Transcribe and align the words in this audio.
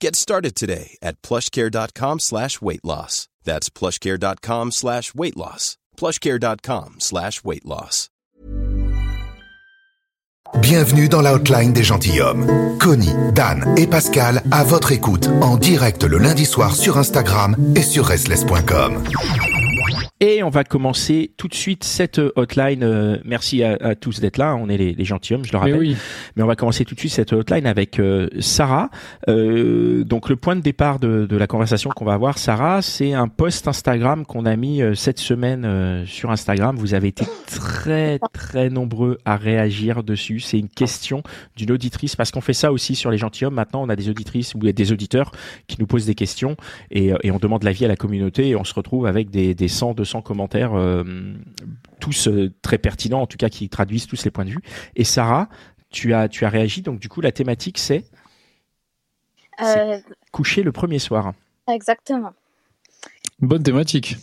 Get 0.00 0.14
started 0.14 0.54
today 0.54 0.96
at 1.02 1.20
plushcare.com 1.22 2.20
slash 2.20 2.60
weight 2.60 2.84
loss. 2.84 3.28
That's 3.44 3.68
plushcare.com 3.70 4.72
slash 4.72 5.14
weight 5.14 5.36
loss. 5.36 5.76
plushcare.com 5.96 6.96
slash 6.98 7.44
weight 7.44 7.64
loss. 7.64 8.08
Bienvenue 10.62 11.10
dans 11.10 11.20
la 11.20 11.34
hotline 11.34 11.74
des 11.74 11.84
gentilshommes. 11.84 12.78
Connie, 12.78 13.12
Dan 13.34 13.74
et 13.76 13.86
Pascal 13.86 14.42
à 14.50 14.64
votre 14.64 14.92
écoute 14.92 15.28
en 15.42 15.58
direct 15.58 16.04
le 16.04 16.16
lundi 16.16 16.46
soir 16.46 16.74
sur 16.74 16.96
Instagram 16.96 17.54
et 17.76 17.82
sur 17.82 18.06
restless.com. 18.06 19.04
Et 20.20 20.42
on 20.42 20.48
va 20.50 20.64
commencer 20.64 21.30
tout 21.36 21.46
de 21.46 21.54
suite 21.54 21.84
cette 21.84 22.20
hotline. 22.34 22.82
Euh, 22.82 23.18
merci 23.24 23.62
à, 23.62 23.76
à 23.80 23.94
tous 23.94 24.18
d'être 24.20 24.36
là. 24.36 24.56
On 24.56 24.68
est 24.68 24.76
les, 24.76 24.92
les 24.92 25.04
gentilshommes, 25.04 25.44
je 25.44 25.52
le 25.52 25.58
Mais 25.58 25.64
rappelle. 25.72 25.78
oui. 25.78 25.96
Mais 26.34 26.42
on 26.42 26.46
va 26.48 26.56
commencer 26.56 26.84
tout 26.84 26.96
de 26.96 27.00
suite 27.00 27.12
cette 27.12 27.32
hotline 27.32 27.66
avec 27.66 28.00
euh, 28.00 28.28
Sarah. 28.40 28.90
Euh, 29.28 30.02
donc 30.02 30.28
le 30.28 30.34
point 30.34 30.56
de 30.56 30.60
départ 30.60 30.98
de, 30.98 31.24
de 31.26 31.36
la 31.36 31.46
conversation 31.46 31.90
qu'on 31.90 32.04
va 32.04 32.14
avoir, 32.14 32.38
Sarah, 32.38 32.82
c'est 32.82 33.12
un 33.14 33.28
post 33.28 33.68
Instagram 33.68 34.26
qu'on 34.26 34.44
a 34.44 34.56
mis 34.56 34.82
euh, 34.82 34.96
cette 34.96 35.20
semaine 35.20 35.64
euh, 35.64 36.04
sur 36.04 36.32
Instagram. 36.32 36.74
Vous 36.76 36.94
avez 36.94 37.08
été 37.08 37.24
très 37.46 38.18
très 38.32 38.70
nombreux 38.70 39.18
à 39.24 39.36
réagir 39.36 40.02
dessus. 40.02 40.40
C'est 40.40 40.58
une 40.58 40.68
question 40.68 41.22
d'une 41.56 41.70
auditrice 41.70 42.16
parce 42.16 42.32
qu'on 42.32 42.40
fait 42.40 42.54
ça 42.54 42.72
aussi 42.72 42.96
sur 42.96 43.12
les 43.12 43.18
gentilshommes. 43.18 43.54
Maintenant, 43.54 43.82
on 43.84 43.88
a 43.88 43.94
des 43.94 44.08
auditrices 44.08 44.52
ou 44.56 44.58
des 44.58 44.90
auditeurs 44.92 45.30
qui 45.68 45.76
nous 45.78 45.86
posent 45.86 46.06
des 46.06 46.16
questions 46.16 46.56
et, 46.90 47.12
euh, 47.12 47.18
et 47.22 47.30
on 47.30 47.38
demande 47.38 47.62
l'avis 47.62 47.84
à 47.84 47.88
la 47.88 47.96
communauté 47.96 48.48
et 48.48 48.56
on 48.56 48.64
se 48.64 48.74
retrouve 48.74 49.06
avec 49.06 49.30
des, 49.30 49.54
des 49.54 49.68
100, 49.68 49.94
200 49.94 50.07
commentaires, 50.22 50.74
euh, 50.74 51.04
tous 52.00 52.28
euh, 52.28 52.52
très 52.62 52.78
pertinents, 52.78 53.22
en 53.22 53.26
tout 53.26 53.36
cas 53.36 53.48
qui 53.48 53.68
traduisent 53.68 54.06
tous 54.06 54.24
les 54.24 54.30
points 54.30 54.44
de 54.44 54.50
vue. 54.50 54.62
Et 54.96 55.04
Sarah, 55.04 55.48
tu 55.90 56.14
as, 56.14 56.28
tu 56.28 56.44
as 56.44 56.48
réagi. 56.48 56.82
Donc, 56.82 56.98
du 56.98 57.08
coup, 57.08 57.20
la 57.20 57.32
thématique, 57.32 57.78
c'est 57.78 58.04
Euh, 59.60 59.98
coucher 60.30 60.62
le 60.62 60.70
premier 60.72 60.98
soir. 60.98 61.32
exactement. 61.66 62.32
Bonne 63.40 63.62
thématique. 63.62 64.16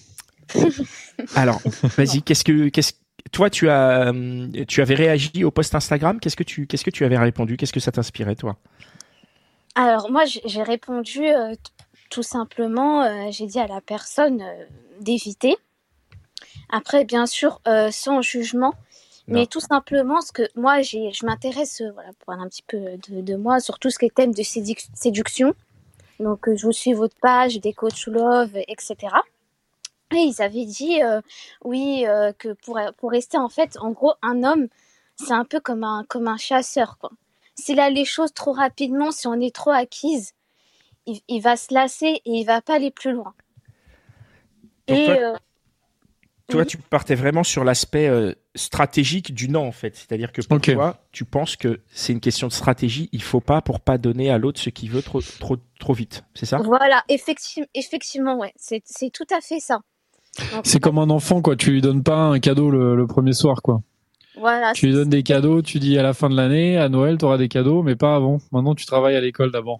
Alors, 1.36 1.61
vas-y, 1.97 2.22
qu'est-ce 2.22 2.44
que, 2.44 2.70
qu'est-ce, 2.70 2.94
toi, 3.31 3.49
tu 3.49 3.70
as, 3.70 4.14
tu 4.67 4.81
avais 4.81 4.95
réagi 4.95 5.44
au 5.44 5.52
post 5.52 5.73
Instagram? 5.75 6.20
Qu'est-ce 6.20 6.36
que 6.36 6.44
tu, 6.44 6.67
qu'est-ce 6.67 6.86
que 6.86 6.92
tu 6.92 7.03
avais 7.05 7.17
répondu? 7.17 7.58
Qu'est-ce 7.58 7.73
que 7.73 7.80
ça 7.80 7.92
t'inspirait, 7.92 8.36
toi? 8.36 8.58
Alors 9.76 10.10
moi, 10.10 10.23
j'ai 10.26 10.64
répondu 10.64 11.26
euh, 11.26 11.54
tout 12.10 12.23
simplement, 12.23 13.04
euh, 13.04 13.27
j'ai 13.31 13.45
dit 13.45 13.60
à 13.60 13.67
la 13.67 13.81
personne 13.81 14.42
euh, 14.42 14.65
d'éviter. 15.02 15.58
Après, 16.75 17.05
bien 17.05 17.25
sûr, 17.25 17.61
euh, 17.67 17.89
sans 17.89 18.21
jugement, 18.21 18.73
Non. 19.30 19.36
mais 19.39 19.45
tout 19.47 19.61
simplement, 19.61 20.19
ce 20.19 20.33
que 20.33 20.43
moi, 20.55 20.81
je 20.81 21.25
m'intéresse, 21.25 21.80
euh, 21.80 21.91
voilà, 21.93 22.09
pour 22.19 22.33
un 22.33 22.49
petit 22.49 22.63
peu 22.63 22.77
de, 23.08 23.21
de 23.21 23.36
moi, 23.36 23.61
sur 23.61 23.80
tout 23.80 23.89
ce 23.89 23.97
qui 23.97 24.05
est 24.05 24.13
thème 24.13 24.33
de 24.33 24.41
séduc- 24.43 24.89
séduction. 24.93 25.53
Donc, 26.19 26.49
euh, 26.49 26.55
je 26.58 26.65
vous 26.65 26.73
suis 26.73 26.91
votre 26.93 27.15
page, 27.21 27.59
des 27.61 27.71
coachs 27.71 28.08
love, 28.08 28.58
etc. 28.67 28.95
Et 30.11 30.17
ils 30.17 30.41
avaient 30.41 30.65
dit, 30.65 31.02
euh, 31.02 31.21
oui, 31.63 32.05
euh, 32.08 32.33
que 32.33 32.49
pour, 32.65 32.77
pour 32.97 33.11
rester, 33.11 33.37
en 33.37 33.49
fait, 33.49 33.77
en 33.80 33.92
gros, 33.92 34.13
un 34.21 34.43
homme, 34.43 34.67
c'est 35.15 35.31
un 35.33 35.45
peu 35.45 35.61
comme 35.61 35.86
un, 35.86 36.03
comme 36.09 36.27
un 36.27 36.37
chasseur, 36.37 36.97
quoi. 36.99 37.11
S'il 37.55 37.80
a 37.80 37.89
les 37.89 38.03
choses 38.05 38.33
trop 38.33 38.52
rapidement, 38.52 39.11
si 39.11 39.27
on 39.27 39.39
est 39.39 39.55
trop 39.55 39.71
acquise, 39.71 40.33
il, 41.05 41.21
il 41.30 41.42
va 41.42 41.55
se 41.55 41.73
lasser 41.73 42.21
et 42.25 42.31
il 42.42 42.45
va 42.45 42.59
pas 42.61 42.75
aller 42.75 42.92
plus 42.92 43.13
loin. 43.13 43.33
Et 44.87 45.05
toi- 45.05 45.15
euh, 45.15 45.36
Toi, 46.48 46.61
Mhm. 46.61 46.67
tu 46.67 46.78
partais 46.78 47.16
vraiment 47.16 47.44
sur 47.44 47.64
l'aspect 47.64 48.08
euh, 48.08 48.33
stratégique 48.54 49.33
du 49.33 49.50
non, 49.50 49.67
en 49.67 49.72
fait. 49.72 49.95
C'est-à-dire 49.95 50.32
que 50.32 50.42
pour 50.44 50.58
Ok. 50.58 50.72
toi, 50.73 50.98
tu 51.11 51.26
penses 51.26 51.56
que 51.56 51.82
c'est 51.92 52.14
une 52.14 52.20
question 52.20 52.48
de 52.48 52.54
stratégie. 52.54 53.10
Il 53.11 53.23
faut 53.23 53.39
pas 53.42 53.61
pour 53.61 53.80
pas 53.80 53.98
donner 53.98 54.30
à 54.30 54.38
l'autre 54.38 54.60
ce 54.61 54.70
qu'il 54.70 54.92
veut 54.92 55.02
trop, 55.02 55.22
trop, 55.22 55.58
trop 55.80 55.94
vite. 55.94 56.23
C'est 56.36 56.45
ça? 56.45 56.58
Voilà, 56.58 57.04
effectivement, 57.10 57.67
effectivement, 57.73 58.38
ouais, 58.38 58.54
c'est 58.58 58.82
c'est 58.86 59.10
tout 59.11 59.26
à 59.36 59.42
fait 59.42 59.60
ça. 59.60 59.80
C'est 60.64 60.80
comme 60.80 61.00
un 61.00 61.10
enfant, 61.10 61.42
quoi. 61.42 61.55
Tu 61.55 61.72
lui 61.72 61.82
donnes 61.82 62.04
pas 62.04 62.17
un 62.17 62.39
cadeau 62.39 62.70
le, 62.70 62.95
le 62.95 63.08
premier 63.08 63.34
soir, 63.34 63.61
quoi. 63.64 63.82
voilà, 64.38 64.73
Tu 64.73 64.86
lui 64.88 64.94
donnes 64.94 65.10
des 65.10 65.23
cadeaux, 65.23 65.61
tu 65.64 65.80
dis 65.80 65.98
à 65.98 66.04
la 66.04 66.14
fin 66.14 66.30
de 66.30 66.36
l'année, 66.36 66.78
à 66.78 66.89
Noël, 66.89 67.17
tu 67.17 67.26
auras 67.26 67.38
des 67.38 67.48
cadeaux, 67.48 67.82
mais 67.84 67.95
pas 67.95 68.16
avant. 68.16 68.38
Maintenant, 68.52 68.76
tu 68.76 68.86
travailles 68.86 69.16
à 69.16 69.22
l'école 69.22 69.52
d'abord. 69.52 69.80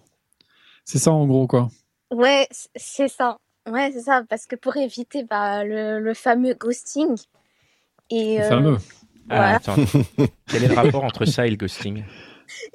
C'est 0.84 0.98
ça, 0.98 1.12
en 1.12 1.26
gros, 1.26 1.46
quoi. 1.46 1.68
ouais, 2.10 2.48
c'est 2.74 3.08
ça. 3.08 3.36
Ouais, 3.68 3.90
c'est 3.92 4.02
ça, 4.02 4.22
parce 4.28 4.46
que 4.46 4.56
pour 4.56 4.76
éviter 4.76 5.24
bah, 5.24 5.64
le, 5.64 6.00
le 6.00 6.14
fameux 6.14 6.54
ghosting. 6.54 7.16
Et, 8.10 8.38
Le 8.38 8.44
euh, 8.44 8.48
fameux. 8.48 8.76
Ah, 9.28 9.36
Voilà. 9.36 9.54
attends. 9.56 9.76
Quel 10.46 10.64
est 10.64 10.68
le 10.68 10.74
rapport 10.74 11.04
entre 11.04 11.24
ça 11.24 11.46
et 11.46 11.50
le 11.50 11.56
ghosting? 11.56 12.04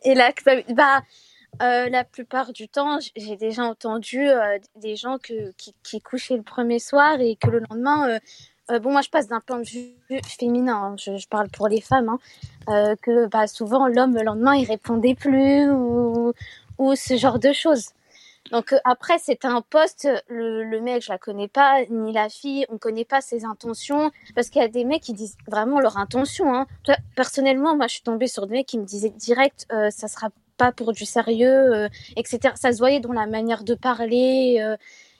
Et 0.03 0.15
la, 0.15 0.31
bah, 0.73 1.01
euh, 1.61 1.89
la 1.89 2.03
plupart 2.03 2.51
du 2.51 2.67
temps, 2.67 2.99
j'ai 3.15 3.37
déjà 3.37 3.63
entendu 3.63 4.27
euh, 4.27 4.57
des 4.75 4.95
gens 4.95 5.17
que, 5.17 5.51
qui, 5.57 5.73
qui 5.83 6.01
couchaient 6.01 6.35
le 6.37 6.43
premier 6.43 6.79
soir 6.79 7.21
et 7.21 7.37
que 7.37 7.49
le 7.49 7.59
lendemain, 7.69 8.09
euh, 8.09 8.19
euh, 8.71 8.79
bon, 8.79 8.91
moi 8.91 9.01
je 9.01 9.09
passe 9.09 9.27
d'un 9.27 9.39
point 9.39 9.59
de 9.59 9.67
vue 9.67 10.21
féminin, 10.25 10.75
hein, 10.75 10.95
je, 10.97 11.17
je 11.17 11.27
parle 11.27 11.47
pour 11.49 11.67
les 11.69 11.81
femmes, 11.81 12.09
hein, 12.09 12.19
euh, 12.69 12.95
que 13.01 13.27
bah, 13.27 13.47
souvent 13.47 13.87
l'homme 13.87 14.15
le 14.15 14.23
lendemain 14.23 14.55
il 14.55 14.65
répondait 14.65 15.15
plus 15.15 15.69
ou, 15.69 16.33
ou 16.77 16.95
ce 16.95 17.15
genre 17.15 17.39
de 17.39 17.53
choses. 17.53 17.89
Donc 18.51 18.73
euh, 18.73 18.77
après, 18.83 19.17
c'est 19.17 19.45
un 19.45 19.61
poste, 19.61 20.07
le, 20.27 20.63
le 20.63 20.81
mec, 20.81 21.03
je 21.03 21.11
la 21.11 21.17
connais 21.17 21.47
pas, 21.47 21.83
ni 21.89 22.11
la 22.11 22.29
fille, 22.29 22.65
on 22.69 22.77
connaît 22.77 23.05
pas 23.05 23.21
ses 23.21 23.45
intentions, 23.45 24.11
parce 24.35 24.49
qu'il 24.49 24.61
y 24.61 24.65
a 24.65 24.67
des 24.67 24.83
mecs 24.83 25.01
qui 25.01 25.13
disent 25.13 25.37
vraiment 25.47 25.79
leur 25.79 25.97
intention. 25.97 26.53
Hein. 26.53 26.67
Toi, 26.83 26.95
personnellement, 27.15 27.75
moi, 27.75 27.87
je 27.87 27.93
suis 27.93 28.03
tombée 28.03 28.27
sur 28.27 28.47
des 28.47 28.53
mecs 28.55 28.67
qui 28.67 28.77
me 28.77 28.85
disaient 28.85 29.09
direct, 29.09 29.65
euh, 29.71 29.89
ça 29.89 30.07
sera 30.07 30.29
pas 30.57 30.71
pour 30.71 30.91
du 30.91 31.05
sérieux, 31.05 31.73
euh, 31.73 31.89
etc. 32.17 32.53
Ça 32.55 32.71
se 32.73 32.77
voyait 32.77 32.99
dans 32.99 33.13
la 33.13 33.25
manière 33.25 33.63
de 33.63 33.73
parler, 33.73 34.57
euh, 34.61 34.75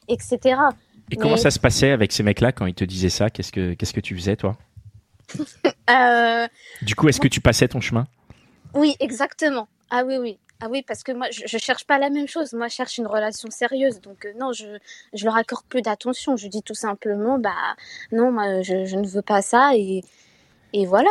etc. 0.08 0.60
Et 1.10 1.16
comment 1.16 1.38
ça 1.38 1.52
se 1.52 1.60
passait 1.60 1.92
avec 1.92 2.12
ces 2.12 2.24
mecs-là 2.24 2.52
quand 2.52 2.66
ils 2.66 2.74
te 2.74 2.84
disaient 2.84 3.10
ça? 3.10 3.30
Qu'est-ce 3.30 3.52
que 3.52 3.74
qu'est-ce 3.74 3.94
que 3.94 4.00
tu 4.00 4.16
faisais 4.16 4.36
toi? 4.36 4.58
Du 6.82 6.96
coup, 6.96 7.10
est-ce 7.10 7.20
que 7.20 7.28
tu 7.28 7.42
passais 7.42 7.68
ton 7.68 7.82
chemin? 7.82 8.08
Oui, 8.74 8.96
exactement. 9.00 9.68
Ah 9.90 10.04
oui, 10.06 10.18
oui. 10.18 10.40
Ah 10.62 10.68
oui, 10.70 10.84
parce 10.88 11.02
que 11.04 11.12
moi, 11.12 11.28
je, 11.32 11.42
je 11.48 11.58
cherche 11.58 11.86
pas 11.86 11.98
la 11.98 12.10
même 12.10 12.28
chose. 12.28 12.54
Moi, 12.54 12.68
je 12.68 12.76
cherche 12.76 12.98
une 13.00 13.08
relation 13.08 13.50
sérieuse. 13.50 14.00
Donc, 14.00 14.26
euh, 14.26 14.34
non, 14.40 14.54
je, 14.54 14.78
je 15.14 15.26
leur 15.26 15.36
accorde 15.36 15.66
plus 15.66 15.82
d'attention. 15.82 16.38
Je 16.38 16.48
dis 16.48 16.62
tout 16.62 16.76
simplement, 16.76 17.40
bah, 17.40 17.76
non, 18.12 18.32
moi, 18.32 18.62
je, 18.62 18.86
je 18.86 18.96
ne 18.96 19.08
veux 19.08 19.24
pas 19.24 19.42
ça. 19.42 19.72
Et, 19.76 20.04
et 20.74 20.86
voilà. 20.86 21.10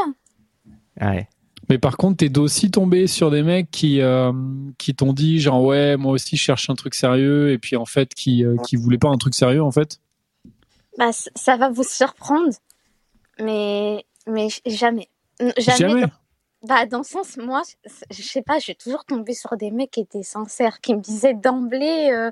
Ah 1.00 1.10
ouais. 1.10 1.28
Mais 1.68 1.78
par 1.78 1.96
contre, 1.96 2.16
t'es 2.18 2.38
aussi 2.38 2.70
tombé 2.70 3.06
sur 3.06 3.30
des 3.30 3.42
mecs 3.42 3.70
qui, 3.70 4.00
euh, 4.00 4.32
qui 4.78 4.94
t'ont 4.94 5.12
dit, 5.12 5.38
genre, 5.38 5.62
ouais, 5.62 5.96
moi 5.96 6.12
aussi, 6.12 6.36
je 6.36 6.42
cherche 6.42 6.68
un 6.68 6.74
truc 6.74 6.94
sérieux, 6.94 7.52
et 7.52 7.58
puis 7.58 7.76
en 7.76 7.84
fait, 7.84 8.12
qui, 8.12 8.44
euh, 8.44 8.56
qui 8.66 8.74
voulaient 8.74 8.98
pas 8.98 9.08
un 9.08 9.18
truc 9.18 9.34
sérieux, 9.34 9.62
en 9.62 9.70
fait? 9.70 10.00
Bah, 10.98 11.10
ça 11.12 11.56
va 11.56 11.70
vous 11.70 11.84
surprendre. 11.84 12.52
Mais, 13.40 14.04
mais 14.26 14.48
jamais. 14.66 15.08
Jamais. 15.58 15.78
Jamais. 15.78 16.00
dans- 16.02 16.10
Bah, 16.62 16.84
dans 16.84 16.98
le 16.98 17.04
sens, 17.04 17.38
moi, 17.38 17.62
je, 18.10 18.22
sais 18.22 18.42
pas, 18.42 18.60
suis 18.60 18.76
toujours 18.76 19.06
tombée 19.06 19.32
sur 19.32 19.56
des 19.56 19.70
mecs 19.70 19.92
qui 19.92 20.00
étaient 20.00 20.22
sincères, 20.22 20.80
qui 20.82 20.94
me 20.94 21.00
disaient 21.00 21.32
d'emblée 21.32 22.10
euh, 22.12 22.30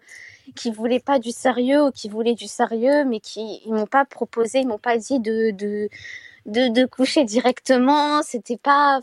qu'ils 0.55 0.75
voulaient 0.75 1.01
pas 1.01 1.19
du 1.19 1.31
sérieux 1.31 1.85
ou 1.85 1.91
qui 1.91 2.11
voulaient 2.11 2.35
du 2.35 2.47
sérieux, 2.47 3.07
mais 3.07 3.21
qui 3.21 3.63
ils 3.65 3.73
m'ont 3.73 3.87
pas 3.87 4.05
proposé, 4.05 4.61
ils 4.61 4.69
m'ont 4.69 4.77
pas 4.77 4.99
dit 4.99 5.19
de, 5.19 5.51
de, 5.53 5.89
de, 6.45 6.85
coucher 6.85 7.25
directement. 7.25 8.23
C'était 8.23 8.59
pas, 8.59 9.01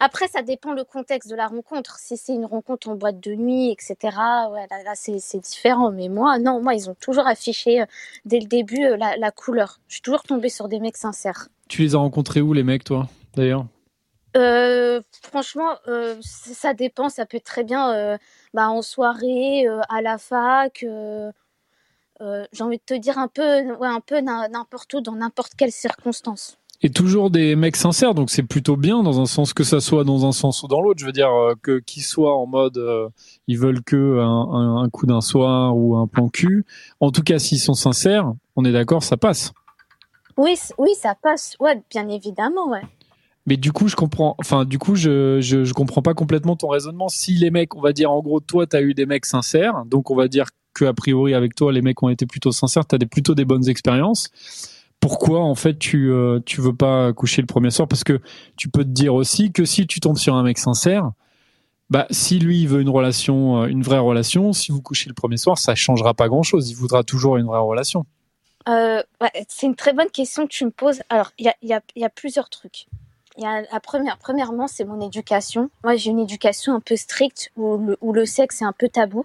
après, 0.00 0.28
ça 0.28 0.40
dépend 0.40 0.72
le 0.72 0.84
contexte 0.84 1.28
de 1.28 1.36
la 1.36 1.48
rencontre. 1.48 1.98
Si 1.98 2.16
c'est 2.16 2.32
une 2.32 2.46
rencontre 2.46 2.88
en 2.88 2.94
boîte 2.94 3.20
de 3.20 3.34
nuit, 3.34 3.70
etc., 3.70 3.96
là, 4.16 4.66
là 4.70 4.92
c'est 4.94 5.40
différent. 5.40 5.92
Mais 5.92 6.08
moi, 6.08 6.38
non, 6.38 6.62
moi, 6.62 6.74
ils 6.74 6.88
ont 6.88 6.96
toujours 6.98 7.26
affiché 7.26 7.82
euh, 7.82 7.86
dès 8.24 8.40
le 8.40 8.46
début 8.46 8.82
euh, 8.82 8.96
la, 8.96 9.18
la 9.18 9.30
couleur. 9.30 9.78
Je 9.88 9.96
suis 9.96 10.02
toujours 10.02 10.22
tombée 10.22 10.48
sur 10.48 10.68
des 10.68 10.80
mecs 10.80 10.96
sincères. 10.96 11.48
Tu 11.68 11.82
les 11.82 11.94
as 11.94 11.98
rencontrés 11.98 12.40
où, 12.40 12.54
les 12.54 12.62
mecs, 12.62 12.84
toi, 12.84 13.08
d'ailleurs? 13.36 13.66
Euh, 14.38 15.00
franchement, 15.22 15.76
euh, 15.88 16.16
ça 16.22 16.72
dépend. 16.74 17.08
Ça 17.08 17.26
peut 17.26 17.36
être 17.36 17.44
très 17.44 17.64
bien 17.64 17.92
euh, 17.92 18.16
bah, 18.54 18.68
en 18.70 18.80
soirée, 18.82 19.66
à 19.88 20.00
la 20.00 20.16
fac. 20.18 20.84
j'ai 22.52 22.62
envie 22.64 22.78
de 22.78 22.82
te 22.84 22.94
dire 22.94 23.18
un 23.18 23.28
peu, 23.28 23.42
ouais, 23.76 23.88
un 23.88 24.00
peu 24.00 24.20
n'im- 24.20 24.48
n'importe 24.48 24.94
où, 24.94 25.00
dans 25.00 25.12
n'importe 25.16 25.52
quelle 25.56 25.72
circonstance. 25.72 26.56
Et 26.80 26.90
toujours 26.90 27.30
des 27.30 27.56
mecs 27.56 27.74
sincères, 27.74 28.14
donc 28.14 28.30
c'est 28.30 28.44
plutôt 28.44 28.76
bien 28.76 29.02
dans 29.02 29.20
un 29.20 29.26
sens 29.26 29.52
que 29.52 29.64
ça 29.64 29.80
soit 29.80 30.04
dans 30.04 30.24
un 30.26 30.30
sens 30.32 30.62
ou 30.62 30.68
dans 30.68 30.80
l'autre. 30.80 31.00
Je 31.00 31.06
veux 31.06 31.12
dire 31.12 31.28
que 31.60 31.80
qu'ils 31.80 32.04
soient 32.04 32.36
en 32.36 32.46
mode 32.46 32.80
ils 33.48 33.58
veulent 33.58 33.82
que 33.82 34.20
un, 34.20 34.24
un- 34.52 34.82
un 34.84 34.88
coup 34.88 35.04
d'un 35.06 35.20
soir 35.20 35.76
ou 35.76 35.96
un 35.96 36.06
plan 36.06 36.28
cul. 36.28 36.64
En 37.00 37.10
tout 37.10 37.22
cas, 37.22 37.40
s'ils 37.40 37.58
sont 37.58 37.74
sincères, 37.74 38.32
on 38.54 38.64
est 38.64 38.70
d'accord, 38.70 39.02
ça 39.02 39.16
passe. 39.16 39.52
Oui, 40.36 40.56
oui, 40.78 40.90
ça 40.94 41.16
passe. 41.20 41.56
Ouais, 41.58 41.82
bien 41.90 42.08
évidemment, 42.08 42.68
ouais. 42.68 42.82
Mais 43.48 43.56
du 43.56 43.72
coup, 43.72 43.88
je 43.88 43.96
comprends. 43.96 44.34
Enfin, 44.38 44.66
du 44.66 44.78
coup, 44.78 44.94
je, 44.94 45.40
je 45.40 45.72
comprends 45.72 46.02
pas 46.02 46.12
complètement 46.12 46.54
ton 46.54 46.68
raisonnement. 46.68 47.08
Si 47.08 47.32
les 47.32 47.50
mecs, 47.50 47.74
on 47.74 47.80
va 47.80 47.94
dire 47.94 48.12
en 48.12 48.20
gros, 48.20 48.40
toi, 48.40 48.66
t'as 48.66 48.82
eu 48.82 48.92
des 48.92 49.06
mecs 49.06 49.24
sincères, 49.24 49.84
donc 49.86 50.10
on 50.10 50.14
va 50.14 50.28
dire 50.28 50.48
que 50.74 50.84
a 50.84 50.92
priori 50.92 51.32
avec 51.32 51.54
toi, 51.54 51.72
les 51.72 51.80
mecs 51.80 52.02
ont 52.02 52.10
été 52.10 52.26
plutôt 52.26 52.52
sincères. 52.52 52.84
T'as 52.84 52.98
des 52.98 53.06
plutôt 53.06 53.34
des 53.34 53.46
bonnes 53.46 53.66
expériences. 53.66 54.28
Pourquoi 55.00 55.40
en 55.40 55.54
fait 55.54 55.78
tu 55.78 56.12
euh, 56.12 56.40
tu 56.44 56.60
veux 56.60 56.74
pas 56.74 57.14
coucher 57.14 57.40
le 57.40 57.46
premier 57.46 57.70
soir? 57.70 57.88
Parce 57.88 58.04
que 58.04 58.20
tu 58.56 58.68
peux 58.68 58.84
te 58.84 58.90
dire 58.90 59.14
aussi 59.14 59.50
que 59.50 59.64
si 59.64 59.86
tu 59.86 60.00
tombes 60.00 60.18
sur 60.18 60.34
un 60.34 60.42
mec 60.42 60.58
sincère, 60.58 61.12
bah 61.88 62.06
si 62.10 62.38
lui 62.38 62.60
il 62.60 62.68
veut 62.68 62.82
une 62.82 62.90
relation, 62.90 63.62
euh, 63.62 63.66
une 63.66 63.82
vraie 63.82 63.98
relation, 63.98 64.52
si 64.52 64.72
vous 64.72 64.82
couchez 64.82 65.08
le 65.08 65.14
premier 65.14 65.38
soir, 65.38 65.56
ça 65.56 65.74
changera 65.74 66.12
pas 66.12 66.28
grand 66.28 66.42
chose. 66.42 66.68
Il 66.68 66.74
voudra 66.74 67.02
toujours 67.02 67.38
une 67.38 67.46
vraie 67.46 67.60
relation. 67.60 68.04
Euh, 68.68 69.02
c'est 69.48 69.66
une 69.66 69.76
très 69.76 69.94
bonne 69.94 70.10
question 70.10 70.46
que 70.46 70.52
tu 70.52 70.66
me 70.66 70.70
poses. 70.70 71.00
Alors, 71.08 71.30
il 71.38 71.46
y 71.46 71.48
a, 71.48 71.54
y, 71.62 72.00
y 72.00 72.04
a 72.04 72.10
plusieurs 72.10 72.50
trucs. 72.50 72.88
Il 73.38 73.44
y 73.44 73.46
a 73.46 73.62
la 73.62 73.80
première, 73.80 74.18
premièrement, 74.18 74.66
c'est 74.66 74.84
mon 74.84 75.00
éducation. 75.00 75.70
Moi, 75.84 75.94
j'ai 75.94 76.10
une 76.10 76.18
éducation 76.18 76.74
un 76.74 76.80
peu 76.80 76.96
stricte 76.96 77.50
où 77.56 77.76
le, 77.78 77.96
où 78.00 78.12
le 78.12 78.26
sexe 78.26 78.62
est 78.62 78.64
un 78.64 78.72
peu 78.72 78.88
tabou. 78.88 79.24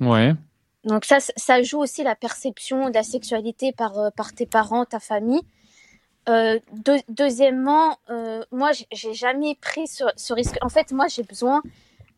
Ouais. 0.00 0.34
Donc 0.82 1.04
ça, 1.04 1.18
ça 1.20 1.62
joue 1.62 1.78
aussi 1.78 2.02
la 2.02 2.16
perception 2.16 2.88
de 2.90 2.94
la 2.94 3.04
sexualité 3.04 3.72
par, 3.72 3.96
euh, 3.96 4.10
par 4.10 4.34
tes 4.34 4.44
parents, 4.44 4.84
ta 4.84 4.98
famille. 4.98 5.42
Euh, 6.28 6.58
deux- 6.72 7.00
deuxièmement, 7.08 7.96
euh, 8.10 8.42
moi, 8.50 8.72
j'ai- 8.72 9.14
jamais 9.14 9.54
pris 9.54 9.86
ce, 9.86 10.04
ce 10.16 10.32
risque. 10.32 10.58
En 10.60 10.68
fait, 10.68 10.90
moi, 10.90 11.06
j'ai 11.06 11.22
besoin 11.22 11.62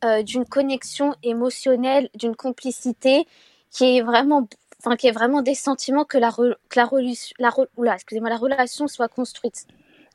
euh, 0.05 0.23
d'une 0.23 0.44
connexion 0.44 1.15
émotionnelle, 1.23 2.09
d'une 2.15 2.37
complicité 2.37 3.27
qui 3.71 3.97
est 3.97 4.03
vraiment, 4.03 4.47
enfin, 4.79 4.94
qui 4.97 5.06
est 5.06 5.12
vraiment 5.12 5.43
des 5.43 5.55
sentiments 5.55 6.05
que 6.05 6.19
la, 6.19 6.29
re- 6.29 6.56
que 6.69 6.79
la, 6.79 6.87
relu- 6.87 7.32
la, 7.39 7.49
re- 7.50 7.67
oula, 7.77 7.94
excusez-moi, 7.94 8.29
la 8.31 8.37
relation 8.37 8.89
soit 8.89 9.09
construite. 9.09 9.67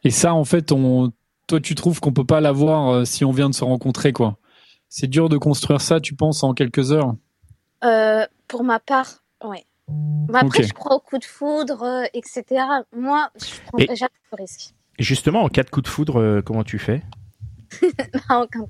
Et 0.03 0.09
ça, 0.09 0.33
en 0.33 0.44
fait, 0.45 0.71
on, 0.71 1.12
toi, 1.48 1.59
tu 1.59 1.75
trouves 1.75 2.00
qu'on 2.00 2.13
peut 2.13 2.25
pas 2.25 2.42
l'avoir 2.42 2.89
euh, 2.89 3.06
si 3.06 3.24
on 3.25 3.31
vient 3.31 3.50
de 3.50 3.56
se 3.56 3.63
rencontrer, 3.63 4.13
quoi. 4.13 4.38
C'est 4.89 5.07
dur 5.07 5.30
de 5.30 5.38
construire 5.38 5.80
ça, 5.81 6.00
tu 6.00 6.15
penses, 6.15 6.44
en 6.44 6.53
quelques 6.53 6.92
heures. 6.92 7.15
Euh, 7.83 8.25
pour 8.48 8.63
ma 8.63 8.80
part, 8.80 9.24
ouais. 9.44 9.63
Mais 10.30 10.39
après, 10.39 10.63
je 10.63 10.74
crois 10.74 10.95
au 10.95 11.00
coup 11.00 11.18
de 11.18 11.24
foudre, 11.25 11.83
euh, 11.83 12.03
etc. 12.13 12.44
Moi, 12.95 13.30
je 13.38 13.59
prends 13.68 13.77
jamais 13.95 14.09
le 14.31 14.38
risque. 14.38 14.74
Justement, 15.00 15.44
en 15.44 15.50
cas 15.50 15.63
de 15.63 15.69
coup 15.69 15.81
de 15.81 15.88
foudre, 15.88 16.19
euh, 16.19 16.42
comment 16.42 16.63
tu 16.63 16.80
fais? 16.80 17.01
Non, 18.30 18.42
aucun- 18.44 18.65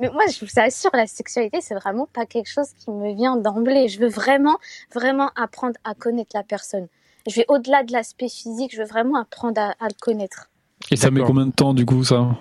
Mais 0.00 0.10
moi, 0.10 0.24
je 0.32 0.44
vous 0.44 0.50
assure, 0.56 0.90
la 0.92 1.06
sexualité, 1.06 1.60
c'est 1.60 1.74
vraiment 1.74 2.06
pas 2.12 2.26
quelque 2.26 2.48
chose 2.50 2.68
qui 2.76 2.90
me 2.90 3.14
vient 3.14 3.36
d'emblée. 3.36 3.88
Je 3.88 4.00
veux 4.00 4.08
vraiment, 4.08 4.58
vraiment 4.92 5.30
apprendre 5.36 5.76
à 5.84 5.94
connaître 5.94 6.32
la 6.34 6.42
personne. 6.42 6.88
Je 7.28 7.36
vais 7.36 7.44
au-delà 7.48 7.84
de 7.84 7.92
l'aspect 7.92 8.28
physique, 8.28 8.74
je 8.74 8.80
veux 8.82 8.88
vraiment 8.88 9.18
apprendre 9.20 9.60
à, 9.60 9.70
à 9.80 9.86
le 9.88 9.94
connaître. 10.00 10.50
Et 10.90 10.96
ça 10.96 11.10
met 11.10 11.20
combien 11.22 11.46
de 11.46 11.52
temps, 11.52 11.74
du 11.74 11.84
coup, 11.86 12.04
ça 12.04 12.36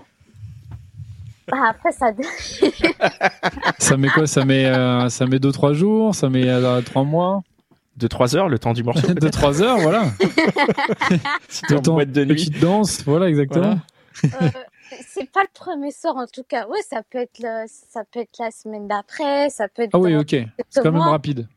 Ah, 1.52 1.70
après, 1.70 1.92
ça. 1.92 2.12
Ça 3.80 3.98
met 3.98 4.10
quoi? 4.10 4.28
Ça 4.28 4.46
met 4.46 4.66
euh, 4.66 5.10
ça 5.10 5.26
met 5.26 5.40
deux 5.40 5.52
trois 5.52 5.74
jours, 5.74 6.16
ça 6.16 6.30
met 6.30 6.48
euh, 6.48 6.82
trois 6.82 7.04
mois, 7.04 7.42
De 7.98 8.08
3 8.08 8.36
heures, 8.36 8.50
le 8.50 8.58
temps 8.60 8.74
du 8.74 8.84
morceau 8.84 9.14
deux 9.14 9.30
trois 9.30 9.62
heures, 9.62 9.78
voilà. 9.80 10.06
Temps, 11.68 11.94
boîte 11.94 12.12
de 12.12 12.26
nuit. 12.26 12.36
petite 12.36 12.60
danse, 12.60 13.04
voilà 13.04 13.28
exactement. 13.30 13.78
Voilà. 14.22 14.46
Euh, 14.46 14.50
c'est 15.08 15.30
pas 15.32 15.42
le 15.42 15.50
premier 15.54 15.92
soir, 15.92 16.16
en 16.18 16.26
tout 16.28 16.44
cas. 16.48 16.68
Ouais, 16.68 16.80
ça 16.90 17.02
peut 17.10 17.20
être, 17.20 17.40
le- 17.40 17.66
ça 17.68 18.04
peut 18.12 18.20
être 18.22 18.38
la 18.40 18.52
semaine 18.52 18.88
d'après, 18.88 19.50
ça 19.50 19.68
peut 19.68 19.84
être. 19.84 19.92
Ah 19.94 20.00
oui, 20.00 20.16
ok. 20.16 20.36
C'est 20.70 20.82
quand 20.82 20.92
même 20.92 21.02
rapide. 21.02 21.48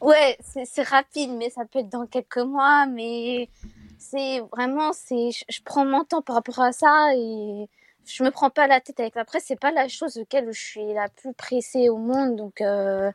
Ouais, 0.00 0.36
c'est 0.40 0.64
c'est 0.66 0.82
rapide, 0.86 1.30
mais 1.38 1.50
ça 1.50 1.62
peut 1.70 1.78
être 1.80 1.88
dans 1.90 2.06
quelques 2.06 2.36
mois. 2.38 2.86
Mais 2.86 3.48
c'est 3.98 4.40
vraiment, 4.52 4.92
c'est, 4.92 5.30
je, 5.30 5.44
je 5.48 5.60
prends 5.64 5.84
mon 5.84 6.04
temps 6.04 6.22
par 6.22 6.36
rapport 6.36 6.60
à 6.60 6.72
ça 6.72 7.08
et 7.14 7.68
je 8.06 8.22
me 8.22 8.30
prends 8.30 8.50
pas 8.50 8.66
la 8.66 8.80
tête 8.80 9.00
avec. 9.00 9.16
Après, 9.16 9.40
c'est 9.40 9.58
pas 9.58 9.72
la 9.72 9.88
chose 9.88 10.16
auquel 10.16 10.48
je 10.52 10.60
suis 10.60 10.94
la 10.94 11.08
plus 11.08 11.32
pressée 11.34 11.88
au 11.88 11.98
monde, 11.98 12.36
donc 12.36 12.60
euh. 12.60 13.10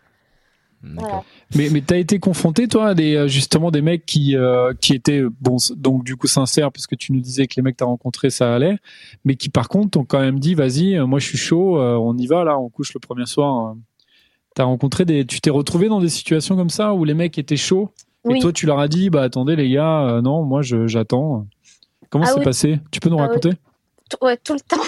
Mais 1.56 1.70
mais 1.70 1.82
t'as 1.82 1.98
été 1.98 2.18
confronté 2.18 2.68
toi 2.68 2.88
à 2.90 2.94
des 2.96 3.16
euh, 3.16 3.28
justement 3.28 3.70
des 3.70 3.84
mecs 3.84 4.04
qui 4.04 4.36
euh, 4.36 4.74
qui 4.82 4.94
étaient 4.94 5.22
bon 5.40 5.58
donc 5.76 6.04
du 6.04 6.16
coup 6.16 6.26
sincères 6.26 6.72
parce 6.72 6.88
que 6.88 6.96
tu 6.96 7.14
nous 7.14 7.20
disais 7.20 7.46
que 7.46 7.54
les 7.56 7.62
mecs 7.62 7.76
que 7.76 7.80
t'as 7.80 7.86
rencontrés 7.86 8.32
ça 8.32 8.56
allait, 8.56 8.80
mais 9.24 9.36
qui 9.36 9.50
par 9.50 9.70
contre 9.70 9.92
t'ont 9.92 10.06
quand 10.06 10.20
même 10.20 10.40
dit 10.40 10.56
vas-y 10.56 10.98
moi 11.02 11.20
je 11.20 11.28
suis 11.28 11.38
chaud 11.38 11.78
euh, 11.80 11.96
on 11.98 12.18
y 12.18 12.26
va 12.26 12.44
là 12.44 12.58
on 12.58 12.70
couche 12.70 12.96
le 12.96 13.00
premier 13.00 13.28
soir. 13.28 13.76
T'as 14.56 14.64
rencontré 14.64 15.06
des 15.06 15.24
tu 15.24 15.40
t'es 15.40 15.52
retrouvé 15.52 15.88
dans 15.88 16.02
des 16.02 16.10
situations 16.10 16.56
comme 16.56 16.72
ça 16.72 16.96
où 16.96 17.06
les 17.06 17.14
mecs 17.14 17.38
étaient 17.38 17.58
chauds? 17.58 17.92
Oui. 18.26 18.38
et 18.38 18.42
toi 18.42 18.52
tu 18.54 18.66
leur 18.66 18.80
as 18.80 18.88
dit 18.88 19.10
bah 19.10 19.24
attendez 19.24 19.56
les 19.56 19.70
gars 19.70 20.02
euh, 20.08 20.22
non 20.22 20.44
moi 20.44 20.62
j'attends. 20.62 21.46
Comment 22.10 22.26
Ah 22.26 22.32
c'est 22.32 22.40
oui. 22.40 22.44
passé? 22.44 22.80
Tu 22.92 23.00
peux 23.00 23.10
nous 23.10 23.18
Ah 23.20 23.24
oui. 23.24 23.28
raconter? 23.30 23.52
T- 24.10 24.18
ouais, 24.22 24.38
tout 24.38 24.54
le 24.54 24.60
temps. 24.60 24.84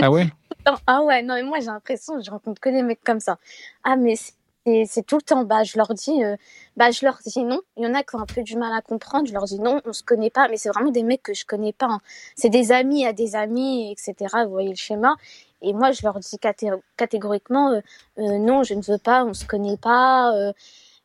Ah 0.00 0.10
ouais? 0.10 0.26
Non, 0.66 0.74
Ah 0.86 1.02
ouais, 1.02 1.22
non, 1.22 1.34
mais 1.34 1.42
moi 1.42 1.58
j'ai 1.60 1.66
l'impression 1.66 2.16
que 2.18 2.22
je 2.22 2.30
rencontre 2.30 2.60
que 2.60 2.68
des 2.68 2.82
mecs 2.82 3.02
comme 3.02 3.20
ça. 3.20 3.38
Ah, 3.82 3.96
mais 3.96 4.14
c'est 4.16 5.06
tout 5.06 5.16
le 5.16 5.22
temps. 5.22 5.44
Bah, 5.44 5.62
je 5.64 5.78
leur 5.78 5.94
dis, 5.94 6.22
euh, 6.22 6.36
bah, 6.76 6.90
je 6.90 7.02
leur 7.06 7.18
dis 7.24 7.42
non. 7.42 7.60
Il 7.78 7.84
y 7.84 7.86
en 7.86 7.94
a 7.94 8.02
qui 8.02 8.14
ont 8.14 8.18
un 8.20 8.26
peu 8.26 8.42
du 8.42 8.58
mal 8.58 8.70
à 8.74 8.82
comprendre. 8.82 9.26
Je 9.26 9.32
leur 9.32 9.44
dis 9.44 9.58
non, 9.58 9.80
on 9.86 9.94
se 9.94 10.02
connaît 10.02 10.28
pas. 10.28 10.48
Mais 10.48 10.58
c'est 10.58 10.68
vraiment 10.68 10.90
des 10.90 11.02
mecs 11.02 11.22
que 11.22 11.32
je 11.32 11.46
connais 11.46 11.72
pas. 11.72 11.86
hein. 11.86 12.00
C'est 12.36 12.50
des 12.50 12.72
amis 12.72 13.06
à 13.06 13.14
des 13.14 13.36
amis, 13.36 13.90
etc. 13.90 14.14
Vous 14.44 14.50
voyez 14.50 14.68
le 14.68 14.74
schéma. 14.76 15.16
Et 15.62 15.72
moi, 15.72 15.92
je 15.92 16.02
leur 16.02 16.18
dis 16.20 16.36
caté- 16.36 16.70
catégoriquement 16.98 17.70
euh, 17.72 17.80
non, 18.38 18.62
je 18.62 18.74
ne 18.74 18.82
veux 18.82 18.98
pas, 18.98 19.24
on 19.24 19.32
se 19.32 19.46
connaît 19.46 19.78
pas, 19.78 20.34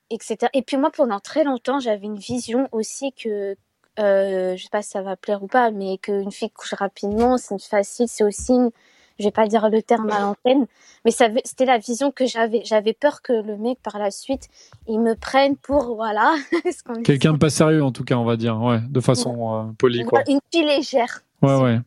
etc. 0.10 0.38
Et 0.54 0.62
puis 0.62 0.78
moi, 0.78 0.92
pendant 0.92 1.19
très 1.19 1.44
longtemps, 1.44 1.80
j'avais 1.80 2.06
une 2.06 2.18
vision 2.18 2.68
aussi 2.72 3.12
que 3.13 3.56
euh, 4.00 4.56
je 4.58 4.63
sais 4.63 4.70
pas 4.70 4.82
si 4.82 4.89
ça 4.89 5.01
va 5.01 5.15
plaire 5.15 5.41
ou 5.44 5.48
pas, 5.48 5.72
mais 5.72 5.98
qu'une 5.98 6.32
fille 6.32 6.50
couche 6.50 6.74
rapidement, 6.74 7.38
c'est 7.38 7.62
facile, 7.62 8.08
c'est 8.10 8.24
aussi 8.24 8.51
une, 8.51 8.72
je 9.20 9.24
vais 9.24 9.32
pas 9.32 9.48
dire 9.48 9.70
le 9.70 9.82
terme 9.82 10.10
à 10.10 10.20
l'antenne, 10.20 10.65
mais 11.06 11.12
ça 11.12 11.30
c'était 11.46 11.65
la 11.65 11.77
vision 11.77 12.12
que 12.12 12.25
j'avais. 12.25 12.62
J'avais 12.65 12.94
peur 12.94 13.22
que 13.22 13.32
le 13.32 13.56
mec, 13.58 13.80
par 13.82 13.98
la 13.98 14.12
suite, 14.12 14.50
il 14.88 15.00
me 15.00 15.15
prenne 15.15 15.56
pour, 15.56 15.96
voilà. 15.96 16.36
Quelqu'un 17.06 17.34
de 17.34 17.38
pas 17.38 17.50
sérieux 17.50 17.84
en 17.84 17.91
tout 17.91 18.03
cas 18.03 18.15
on 18.15 18.25
va 18.25 18.36
dire 18.36 18.62
ouais 18.62 18.80
de 18.89 19.00
façon 19.00 19.56
euh, 19.56 19.72
polie 19.77 20.03
quoi. 20.03 20.24
Une 20.27 20.39
fille 20.51 20.65
légère, 20.65 21.24
Ouais 21.41 21.56
ouais. 21.56 21.80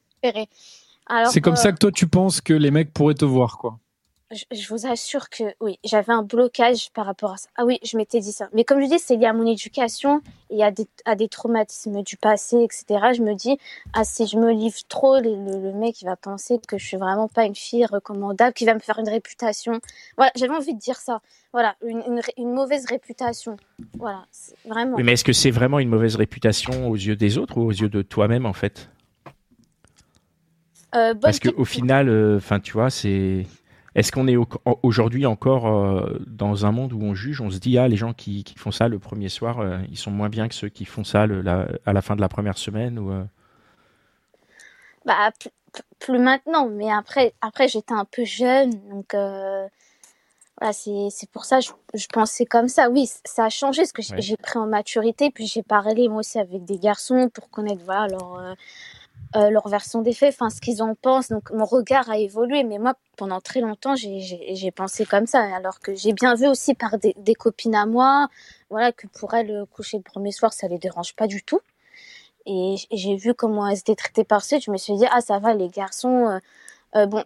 C'est 1.30 1.40
comme 1.40 1.54
euh, 1.54 1.56
ça 1.56 1.72
que 1.72 1.78
toi 1.78 1.92
tu 1.92 2.06
penses 2.06 2.40
que 2.40 2.54
les 2.54 2.70
mecs 2.70 2.92
pourraient 2.92 3.14
te 3.14 3.24
voir 3.24 3.58
quoi. 3.58 3.78
Je, 4.30 4.44
je 4.50 4.68
vous 4.68 4.86
assure 4.86 5.30
que 5.30 5.44
oui, 5.60 5.78
j'avais 5.84 6.12
un 6.12 6.22
blocage 6.22 6.90
par 6.92 7.06
rapport 7.06 7.32
à 7.32 7.36
ça. 7.38 7.48
Ah 7.56 7.64
oui, 7.64 7.78
je 7.82 7.96
m'étais 7.96 8.20
dit 8.20 8.32
ça. 8.32 8.48
Mais 8.52 8.64
comme 8.64 8.80
je 8.82 8.86
dis, 8.86 8.98
c'est 8.98 9.16
lié 9.16 9.26
à 9.26 9.32
mon 9.32 9.46
éducation 9.46 10.20
et 10.50 10.62
à 10.62 10.70
des, 10.70 10.86
à 11.06 11.14
des 11.14 11.28
traumatismes 11.28 12.02
du 12.02 12.16
passé, 12.16 12.58
etc. 12.62 12.84
Je 13.16 13.22
me 13.22 13.34
dis, 13.34 13.58
ah, 13.94 14.04
si 14.04 14.26
je 14.26 14.36
me 14.36 14.52
livre 14.52 14.78
trop, 14.88 15.18
le, 15.18 15.72
mec, 15.72 16.02
il 16.02 16.04
va 16.04 16.16
penser 16.16 16.58
que 16.66 16.76
je 16.76 16.84
suis 16.84 16.96
vraiment 16.98 17.28
pas 17.28 17.44
une 17.46 17.54
fille 17.54 17.86
recommandable, 17.86 18.52
qui 18.52 18.66
va 18.66 18.74
me 18.74 18.80
faire 18.80 18.98
une 18.98 19.08
réputation. 19.08 19.80
Voilà, 20.16 20.30
j'avais 20.36 20.54
envie 20.54 20.74
de 20.74 20.78
dire 20.80 20.96
ça. 20.96 21.20
Voilà, 21.52 21.76
une, 21.82 22.02
une, 22.06 22.20
ré- 22.20 22.34
une 22.36 22.52
mauvaise 22.52 22.84
réputation. 22.84 23.56
Voilà, 23.98 24.26
vraiment. 24.66 24.96
Oui, 24.96 25.04
mais 25.04 25.12
est-ce 25.12 25.24
que 25.24 25.32
c'est 25.32 25.50
vraiment 25.50 25.78
une 25.78 25.88
mauvaise 25.88 26.16
réputation 26.16 26.90
aux 26.90 26.96
yeux 26.96 27.16
des 27.16 27.38
autres 27.38 27.56
ou 27.56 27.62
aux 27.62 27.72
yeux 27.72 27.88
de 27.88 28.02
toi-même 28.02 28.44
en 28.44 28.52
fait? 28.52 28.90
Euh, 30.94 31.14
Parce 31.14 31.38
qu'au 31.38 31.64
final, 31.64 32.36
enfin, 32.36 32.60
tu 32.60 32.72
vois, 32.72 32.90
c'est. 32.90 33.46
Est-ce 33.98 34.12
qu'on 34.12 34.28
est 34.28 34.36
au- 34.36 34.46
aujourd'hui 34.84 35.26
encore 35.26 35.66
euh, 35.66 36.20
dans 36.28 36.64
un 36.66 36.70
monde 36.70 36.92
où 36.92 37.02
on 37.02 37.16
juge, 37.16 37.40
on 37.40 37.50
se 37.50 37.58
dit 37.58 37.78
ah 37.78 37.88
les 37.88 37.96
gens 37.96 38.12
qui, 38.12 38.44
qui 38.44 38.54
font 38.56 38.70
ça 38.70 38.86
le 38.86 39.00
premier 39.00 39.28
soir, 39.28 39.58
euh, 39.58 39.78
ils 39.90 39.98
sont 39.98 40.12
moins 40.12 40.28
bien 40.28 40.46
que 40.46 40.54
ceux 40.54 40.68
qui 40.68 40.84
font 40.84 41.02
ça 41.02 41.26
le- 41.26 41.40
la- 41.42 41.66
à 41.84 41.92
la 41.92 42.00
fin 42.00 42.14
de 42.14 42.20
la 42.20 42.28
première 42.28 42.58
semaine 42.58 42.96
ou 43.00 43.10
euh, 43.10 43.24
Bah, 45.04 45.32
plus, 45.98 46.20
maintenant, 46.20 46.68
mais 46.68 46.92
après, 46.92 47.34
après 47.40 47.66
j'étais 47.66 47.92
un 47.92 48.04
peu 48.04 48.24
jeune, 48.24 48.70
donc 48.88 49.14
euh, 49.14 49.66
voilà, 50.60 50.72
c'est 50.72 51.30
pour 51.32 51.44
ça 51.44 51.58
je, 51.58 51.70
je 51.94 52.06
pensais 52.06 52.46
comme 52.46 52.68
ça. 52.68 52.90
Oui, 52.90 53.10
ça 53.24 53.46
a 53.46 53.50
changé 53.50 53.82
parce 53.82 53.92
que 54.12 54.20
j'ai 54.22 54.36
pris 54.36 54.60
en 54.60 54.68
maturité, 54.68 55.32
puis 55.32 55.48
j'ai 55.48 55.64
parlé 55.64 56.06
moi 56.08 56.20
aussi 56.20 56.38
avec 56.38 56.64
des 56.64 56.78
garçons 56.78 57.28
pour 57.34 57.50
connaître 57.50 57.82
voilà 57.84 58.06
leur 58.06 58.34
euh, 58.38 58.54
euh, 59.36 59.50
leur 59.50 59.68
version 59.68 60.00
des 60.02 60.14
faits, 60.14 60.34
enfin 60.34 60.50
ce 60.50 60.60
qu'ils 60.60 60.82
en 60.82 60.94
pensent. 60.94 61.28
Donc 61.28 61.50
mon 61.50 61.64
regard 61.64 62.08
a 62.10 62.18
évolué, 62.18 62.64
mais 62.64 62.78
moi 62.78 62.94
pendant 63.16 63.40
très 63.40 63.60
longtemps 63.60 63.94
j'ai 63.96 64.70
pensé 64.70 65.04
comme 65.04 65.26
ça, 65.26 65.40
alors 65.54 65.80
que 65.80 65.94
j'ai 65.94 66.12
bien 66.12 66.34
vu 66.34 66.46
aussi 66.46 66.74
par 66.74 66.98
des, 66.98 67.14
des, 67.18 67.34
copines 67.34 67.74
à 67.74 67.86
moi, 67.86 68.28
voilà 68.70 68.92
que 68.92 69.06
pour 69.06 69.34
elles 69.34 69.64
coucher 69.72 69.98
le 69.98 70.02
premier 70.02 70.32
soir 70.32 70.52
ça 70.52 70.68
les 70.68 70.78
dérange 70.78 71.14
pas 71.14 71.26
du 71.26 71.42
tout. 71.42 71.60
Et 72.46 72.76
j'ai 72.92 73.16
vu 73.16 73.34
comment 73.34 73.68
elles 73.68 73.78
étaient 73.78 73.96
traitées 73.96 74.24
par 74.24 74.42
suite, 74.44 74.64
je 74.64 74.70
me 74.70 74.78
suis 74.78 74.96
dit 74.96 75.06
ah 75.10 75.20
ça 75.20 75.38
va 75.38 75.54
les 75.54 75.68
garçons. 75.68 76.28
Euh, 76.28 76.38
euh 76.96 77.06
bon, 77.06 77.24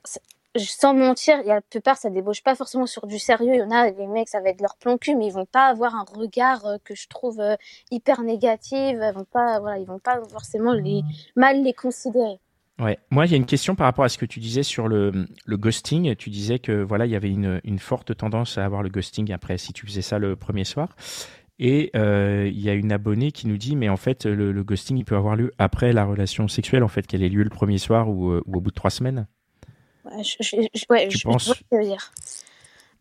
sans 0.56 0.94
mentir, 0.94 1.38
il 1.40 1.46
y 1.46 1.50
a 1.50 1.56
la 1.56 1.60
plupart, 1.60 1.96
ça 1.96 2.10
débauche 2.10 2.42
pas 2.42 2.54
forcément 2.54 2.86
sur 2.86 3.06
du 3.06 3.18
sérieux. 3.18 3.54
Il 3.54 3.60
y 3.60 3.62
en 3.62 3.70
a, 3.70 3.90
les 3.90 4.06
mecs, 4.06 4.28
ça 4.28 4.40
va 4.40 4.50
être 4.50 4.60
leur 4.60 4.76
plan 4.76 4.98
cul, 4.98 5.16
mais 5.16 5.26
ils 5.26 5.32
vont 5.32 5.46
pas 5.46 5.66
avoir 5.66 5.94
un 5.94 6.04
regard 6.04 6.64
euh, 6.66 6.76
que 6.84 6.94
je 6.94 7.08
trouve 7.08 7.40
euh, 7.40 7.56
hyper 7.90 8.22
négatif. 8.22 8.72
Ils 8.72 9.12
vont 9.14 9.24
pas, 9.24 9.60
voilà, 9.60 9.78
ils 9.78 9.86
vont 9.86 9.98
pas 9.98 10.20
forcément 10.30 10.72
les 10.72 11.02
mal 11.36 11.62
les 11.62 11.72
considérer. 11.72 12.38
Ouais. 12.78 12.98
Moi, 13.10 13.26
il 13.26 13.30
y 13.30 13.34
a 13.34 13.36
une 13.36 13.46
question 13.46 13.74
par 13.74 13.86
rapport 13.86 14.04
à 14.04 14.08
ce 14.08 14.18
que 14.18 14.26
tu 14.26 14.40
disais 14.40 14.62
sur 14.62 14.88
le, 14.88 15.26
ghosting. 15.48 16.16
Tu 16.16 16.30
disais 16.30 16.58
que 16.58 16.82
voilà, 16.82 17.06
il 17.06 17.12
y 17.12 17.16
avait 17.16 17.30
une, 17.30 17.78
forte 17.78 18.16
tendance 18.16 18.58
à 18.58 18.64
avoir 18.64 18.82
le 18.82 18.88
ghosting 18.88 19.32
après 19.32 19.56
si 19.58 19.72
tu 19.72 19.86
faisais 19.86 20.02
ça 20.02 20.18
le 20.18 20.36
premier 20.36 20.64
soir. 20.64 20.96
Et 21.58 21.90
euh, 21.94 22.50
il 22.52 22.60
y 22.60 22.68
a 22.68 22.74
une 22.74 22.90
abonnée 22.90 23.30
qui 23.30 23.46
nous 23.46 23.58
dit, 23.58 23.76
mais 23.76 23.88
en 23.88 23.96
fait, 23.96 24.26
le, 24.26 24.64
ghosting, 24.64 24.98
il 24.98 25.04
peut 25.04 25.16
avoir 25.16 25.36
lieu 25.36 25.52
après 25.58 25.92
la 25.92 26.04
relation 26.04 26.48
sexuelle, 26.48 26.82
en 26.82 26.88
fait, 26.88 27.06
qu'elle 27.06 27.22
ait 27.22 27.28
lieu 27.28 27.44
le 27.44 27.50
premier 27.50 27.78
soir 27.78 28.08
ou 28.08 28.32
au 28.32 28.60
bout 28.60 28.70
de 28.70 28.74
trois 28.74 28.90
semaines. 28.90 29.26
Je, 30.20 30.36
je, 30.40 30.84
ouais, 30.90 31.10
je, 31.10 31.24
penses... 31.24 31.52
dire. 31.70 32.12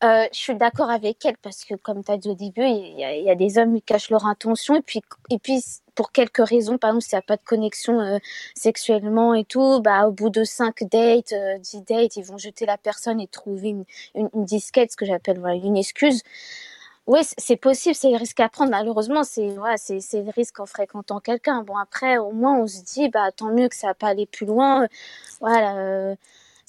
Euh, 0.03 0.25
je 0.33 0.39
suis 0.39 0.55
d'accord 0.55 0.89
avec 0.89 1.23
elle 1.25 1.37
parce 1.37 1.63
que, 1.63 1.75
comme 1.75 2.03
tu 2.03 2.11
as 2.11 2.17
dit 2.17 2.29
au 2.29 2.33
début, 2.33 2.63
il 2.63 2.99
y, 2.99 3.03
a, 3.03 3.15
il 3.15 3.23
y, 3.23 3.29
a 3.29 3.35
des 3.35 3.59
hommes 3.59 3.75
qui 3.75 3.81
cachent 3.83 4.09
leur 4.09 4.25
intention 4.25 4.75
et 4.75 4.81
puis, 4.81 5.01
et 5.29 5.37
puis 5.37 5.63
pour 5.93 6.11
quelques 6.11 6.43
raisons, 6.43 6.79
par 6.79 6.89
exemple, 6.89 7.03
s'il 7.03 7.15
n'y 7.17 7.19
a 7.19 7.21
pas 7.21 7.37
de 7.37 7.43
connexion 7.43 7.99
euh, 7.99 8.17
sexuellement 8.55 9.35
et 9.35 9.45
tout, 9.45 9.79
bah, 9.81 10.07
au 10.07 10.11
bout 10.11 10.31
de 10.31 10.43
5 10.43 10.85
dates, 10.89 11.33
euh, 11.33 11.59
10 11.59 11.81
dates, 11.83 12.15
ils 12.15 12.23
vont 12.23 12.39
jeter 12.39 12.65
la 12.65 12.79
personne 12.79 13.21
et 13.21 13.27
trouver 13.27 13.69
une, 13.69 13.85
une, 14.15 14.29
une 14.33 14.45
disquette, 14.45 14.91
ce 14.91 14.97
que 14.97 15.05
j'appelle 15.05 15.39
voilà, 15.39 15.55
une 15.55 15.77
excuse. 15.77 16.23
Oui, 17.05 17.19
c'est 17.37 17.57
possible, 17.57 17.93
c'est 17.93 18.09
le 18.09 18.17
risque 18.17 18.39
à 18.39 18.49
prendre. 18.49 18.71
Malheureusement, 18.71 19.23
c'est 19.23 19.49
voilà, 19.49 19.77
c'est 19.77 19.99
le 20.13 20.31
risque 20.31 20.59
en 20.59 20.65
fréquentant 20.65 21.19
quelqu'un. 21.19 21.61
Bon, 21.63 21.77
après, 21.77 22.17
au 22.17 22.31
moins, 22.31 22.57
on 22.59 22.67
se 22.67 22.81
dit, 22.83 23.09
bah, 23.09 23.31
tant 23.31 23.51
mieux 23.51 23.69
que 23.69 23.75
ça 23.75 23.87
n'a 23.87 23.93
pas 23.93 24.07
aller 24.07 24.25
plus 24.25 24.45
loin. 24.45 24.87
Voilà. 25.41 26.15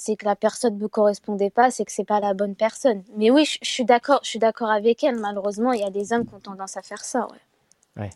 Euh, 0.02 0.12
c'est 0.12 0.16
que 0.16 0.25
la 0.25 0.37
personne 0.37 0.76
ne 0.76 0.82
me 0.82 0.88
correspondait 0.88 1.50
pas, 1.50 1.71
c'est 1.71 1.85
que 1.85 1.92
c'est 1.92 2.04
pas 2.04 2.21
la 2.21 2.35
bonne 2.35 2.54
personne. 2.54 3.02
Mais 3.16 3.30
oui, 3.30 3.44
je, 3.44 3.59
suis 3.62 3.85
d'accord, 3.85 4.21
je 4.23 4.30
suis 4.30 4.38
d'accord 4.38 4.71
avec 4.71 5.02
elle. 5.04 5.18
Malheureusement, 5.18 5.73
il 5.73 5.80
y 5.80 5.85
a 5.85 5.90
des 5.90 6.12
hommes 6.12 6.26
qui 6.26 6.35
ont 6.35 6.40
tendance 6.40 6.76
à 6.76 6.82
faire 6.82 7.04
ça, 7.04 7.26
ouais. 7.30 8.02
Ouais. 8.02 8.11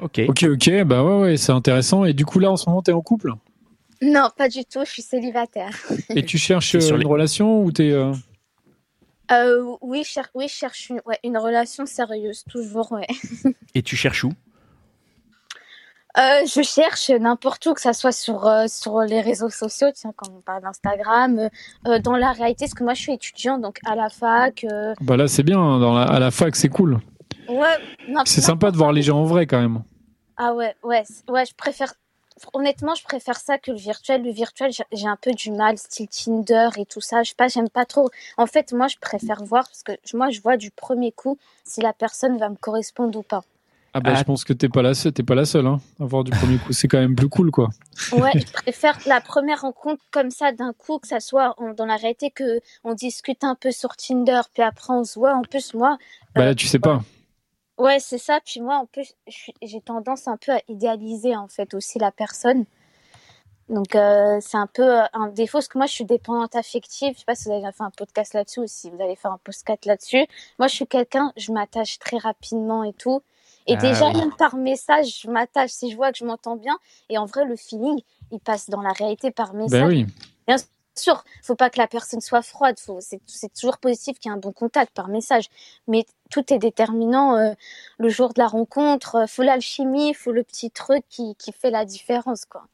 Ok. 0.00 0.20
Ok, 0.28 0.44
ok, 0.44 0.82
bah 0.84 1.04
ouais, 1.04 1.20
ouais, 1.20 1.36
c'est 1.36 1.52
intéressant. 1.52 2.04
Et 2.04 2.14
du 2.14 2.24
coup, 2.24 2.38
là, 2.38 2.50
en 2.50 2.56
ce 2.56 2.68
moment, 2.68 2.82
tu 2.82 2.90
es 2.90 2.94
en 2.94 3.02
couple? 3.02 3.32
Non, 4.02 4.30
pas 4.34 4.48
du 4.48 4.64
tout, 4.64 4.80
je 4.84 4.90
suis 4.90 5.02
célibataire. 5.02 5.76
Et 6.10 6.24
tu 6.24 6.38
cherches 6.38 6.74
une 6.74 7.06
relation 7.06 7.62
ou 7.62 7.70
t'es. 7.70 7.90
Euh... 7.90 8.14
Euh, 9.30 9.76
oui, 9.82 10.04
oui, 10.34 10.48
je 10.48 10.54
cherche 10.54 10.88
une, 10.88 11.02
ouais, 11.04 11.18
une 11.22 11.36
relation 11.36 11.84
sérieuse, 11.86 12.44
toujours, 12.50 12.92
ouais. 12.92 13.06
Et 13.74 13.82
tu 13.82 13.94
cherches 13.94 14.24
où? 14.24 14.32
Euh, 16.18 16.44
je 16.44 16.62
cherche 16.62 17.10
n'importe 17.10 17.64
où, 17.66 17.74
que 17.74 17.80
ça 17.80 17.92
soit 17.92 18.12
sur 18.12 18.46
euh, 18.46 18.66
sur 18.66 19.00
les 19.00 19.20
réseaux 19.20 19.50
sociaux, 19.50 19.88
tiens, 19.94 20.12
quand 20.16 20.28
on 20.36 20.40
parle 20.40 20.62
d'Instagram, 20.62 21.48
euh, 21.86 21.98
dans 22.00 22.16
la 22.16 22.32
réalité, 22.32 22.64
parce 22.64 22.74
que 22.74 22.84
moi 22.84 22.94
je 22.94 23.02
suis 23.02 23.12
étudiante, 23.12 23.60
donc 23.60 23.78
à 23.86 23.94
la 23.94 24.08
fac. 24.08 24.66
Bah 25.00 25.16
là 25.16 25.28
c'est 25.28 25.44
bien, 25.44 25.60
hein, 25.60 25.78
dans 25.78 25.94
la, 25.94 26.02
à 26.02 26.18
la 26.18 26.30
fac 26.30 26.56
c'est 26.56 26.68
cool. 26.68 27.00
Ouais. 27.48 27.76
C'est 28.24 28.40
sympa 28.40 28.70
de 28.70 28.76
voir 28.76 28.92
les 28.92 29.02
gens 29.02 29.18
en 29.20 29.24
vrai 29.24 29.46
quand 29.46 29.60
même. 29.60 29.82
Ah 30.36 30.54
ouais, 30.54 30.74
ouais, 30.82 31.04
ouais, 31.28 31.44
je 31.44 31.54
préfère. 31.54 31.92
Honnêtement, 32.54 32.94
je 32.94 33.04
préfère 33.04 33.36
ça 33.36 33.58
que 33.58 33.70
le 33.70 33.76
virtuel. 33.76 34.22
Le 34.22 34.30
virtuel, 34.30 34.70
j'ai 34.92 35.06
un 35.06 35.16
peu 35.20 35.32
du 35.32 35.50
mal, 35.50 35.76
style 35.76 36.08
Tinder 36.08 36.70
et 36.78 36.86
tout 36.86 37.02
ça. 37.02 37.22
Je 37.22 37.30
sais 37.30 37.34
pas, 37.36 37.48
j'aime 37.48 37.68
pas 37.68 37.84
trop. 37.84 38.08
En 38.38 38.46
fait, 38.46 38.72
moi, 38.72 38.88
je 38.88 38.96
préfère 38.98 39.44
voir 39.44 39.64
parce 39.64 39.82
que 39.82 39.92
moi, 40.16 40.30
je 40.30 40.40
vois 40.40 40.56
du 40.56 40.70
premier 40.70 41.12
coup 41.12 41.36
si 41.64 41.82
la 41.82 41.92
personne 41.92 42.38
va 42.38 42.48
me 42.48 42.56
correspondre 42.56 43.18
ou 43.18 43.22
pas. 43.22 43.42
Ah 43.92 44.00
bah, 44.00 44.14
je 44.14 44.22
pense 44.22 44.44
que 44.44 44.52
t'es 44.52 44.68
pas 44.68 44.82
la 44.82 44.94
seule, 44.94 45.12
t'es 45.12 45.24
pas 45.24 45.34
la 45.34 45.44
seule, 45.44 45.66
hein, 45.66 45.80
à 45.98 46.04
voir 46.04 46.22
du 46.22 46.30
premier 46.30 46.58
coup. 46.58 46.72
C'est 46.72 46.86
quand 46.86 47.00
même 47.00 47.16
plus 47.16 47.28
cool, 47.28 47.50
quoi. 47.50 47.70
Ouais, 48.12 48.30
je 48.34 48.52
préfère 48.52 48.96
la 49.06 49.20
première 49.20 49.62
rencontre 49.62 50.02
comme 50.12 50.30
ça 50.30 50.52
d'un 50.52 50.72
coup, 50.72 50.98
que 50.98 51.08
ça 51.08 51.18
soit 51.18 51.56
dans 51.76 51.86
la 51.86 51.96
réalité 51.96 52.30
que 52.30 52.60
on 52.84 52.94
discute 52.94 53.42
un 53.42 53.56
peu 53.56 53.72
sur 53.72 53.96
Tinder, 53.96 54.42
puis 54.54 54.62
après 54.62 54.92
on 54.92 55.02
se 55.02 55.18
voit. 55.18 55.34
En 55.34 55.42
plus, 55.42 55.74
moi. 55.74 55.98
Bah 56.36 56.44
là, 56.44 56.54
tu 56.54 56.68
sais 56.68 56.78
pas. 56.78 57.02
Ouais, 57.78 57.98
c'est 57.98 58.18
ça. 58.18 58.40
Puis 58.44 58.60
moi, 58.60 58.76
en 58.76 58.86
plus, 58.86 59.14
j'ai 59.62 59.80
tendance 59.80 60.28
un 60.28 60.36
peu 60.36 60.52
à 60.52 60.60
idéaliser 60.68 61.34
en 61.34 61.48
fait 61.48 61.74
aussi 61.74 61.98
la 61.98 62.12
personne. 62.12 62.66
Donc 63.70 63.94
euh, 63.94 64.38
c'est 64.40 64.56
un 64.56 64.66
peu 64.66 65.00
un 65.12 65.28
défaut 65.28 65.58
parce 65.58 65.68
que 65.68 65.78
moi 65.78 65.86
je 65.86 65.92
suis 65.92 66.04
dépendante 66.04 66.56
affective. 66.56 67.14
Je 67.14 67.20
sais 67.20 67.24
pas 67.24 67.36
si 67.36 67.48
vous 67.48 67.54
avez 67.54 67.72
fait 67.72 67.84
un 67.84 67.90
podcast 67.90 68.34
là-dessus 68.34 68.60
ou 68.60 68.66
si 68.66 68.90
vous 68.90 69.00
allez 69.00 69.14
faire 69.14 69.30
un 69.30 69.38
podcast 69.38 69.86
là-dessus. 69.86 70.26
Moi 70.58 70.66
je 70.66 70.74
suis 70.74 70.86
quelqu'un, 70.86 71.32
je 71.36 71.52
m'attache 71.52 72.00
très 72.00 72.18
rapidement 72.18 72.82
et 72.82 72.92
tout. 72.92 73.22
Et 73.70 73.76
ah 73.76 73.80
déjà, 73.80 74.12
même 74.12 74.32
par 74.36 74.56
message, 74.56 75.20
je 75.22 75.30
m'attache 75.30 75.70
si 75.70 75.90
je 75.90 75.96
vois 75.96 76.10
que 76.10 76.18
je 76.18 76.24
m'entends 76.24 76.56
bien. 76.56 76.76
Et 77.08 77.18
en 77.18 77.24
vrai, 77.24 77.44
le 77.44 77.54
feeling, 77.56 78.00
il 78.32 78.40
passe 78.40 78.68
dans 78.68 78.82
la 78.82 78.92
réalité 78.92 79.30
par 79.30 79.52
ben 79.52 79.60
message. 79.60 79.80
Ben 79.80 79.86
oui. 79.88 80.06
Bien 80.48 80.56
sûr, 80.96 81.24
faut 81.42 81.54
pas 81.54 81.70
que 81.70 81.78
la 81.78 81.86
personne 81.86 82.20
soit 82.20 82.42
froide. 82.42 82.76
C'est 82.98 83.54
toujours 83.54 83.78
positif 83.78 84.18
qu'il 84.18 84.30
y 84.30 84.34
ait 84.34 84.36
un 84.36 84.40
bon 84.40 84.52
contact 84.52 84.92
par 84.92 85.06
message. 85.06 85.44
Mais 85.86 86.04
tout 86.30 86.52
est 86.52 86.58
déterminant 86.58 87.36
euh, 87.36 87.52
le 87.98 88.08
jour 88.08 88.34
de 88.34 88.40
la 88.40 88.48
rencontre. 88.48 89.14
Euh, 89.14 89.26
faut 89.28 89.42
l'alchimie, 89.42 90.14
faut 90.14 90.32
le 90.32 90.42
petit 90.42 90.72
truc 90.72 91.04
qui, 91.08 91.36
qui 91.36 91.52
fait 91.52 91.70
la 91.70 91.84
différence. 91.84 92.44
quoi. 92.46 92.66